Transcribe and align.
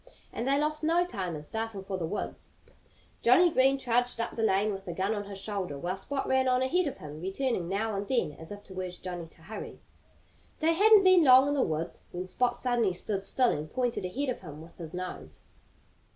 And 0.33 0.47
they 0.47 0.57
lost 0.57 0.83
no 0.83 1.05
time 1.05 1.35
in 1.35 1.43
starting 1.43 1.83
for 1.83 1.95
the 1.95 2.07
woods. 2.07 2.49
Johnnie 3.21 3.51
Green 3.51 3.77
trudged 3.77 4.19
up 4.19 4.35
the 4.35 4.41
lane 4.41 4.73
with 4.73 4.85
the 4.85 4.95
gun 4.95 5.13
on 5.13 5.25
his 5.25 5.37
shoulder, 5.37 5.77
while 5.77 5.95
Spot 5.95 6.27
ran 6.27 6.47
on 6.47 6.63
ahead 6.63 6.87
of 6.87 6.97
him, 6.97 7.21
returning 7.21 7.69
now 7.69 7.93
and 7.93 8.07
then 8.07 8.31
as 8.31 8.51
if 8.51 8.63
to 8.63 8.79
urge 8.81 9.03
Johnnie 9.03 9.27
to 9.27 9.43
hurry. 9.43 9.79
They 10.59 10.73
hadn't 10.73 11.03
been 11.03 11.23
long 11.23 11.47
in 11.49 11.53
the 11.53 11.61
woods 11.61 12.01
when 12.11 12.25
Spot 12.25 12.55
suddenly 12.55 12.93
stood 12.93 13.23
still 13.23 13.51
and 13.51 13.71
pointed 13.71 14.03
ahead 14.03 14.29
of 14.29 14.39
him 14.41 14.59
with 14.59 14.79
his 14.79 14.95
nose. 14.95 15.41